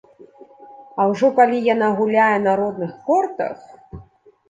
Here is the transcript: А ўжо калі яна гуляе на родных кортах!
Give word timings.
А 1.03 1.07
ўжо 1.11 1.27
калі 1.41 1.61
яна 1.73 1.91
гуляе 2.01 2.33
на 2.49 2.59
родных 2.65 2.91
кортах! 3.11 3.57